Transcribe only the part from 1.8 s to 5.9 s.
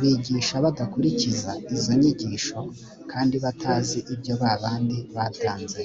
nyigisho kandi batazi ibyo ba bandi batanze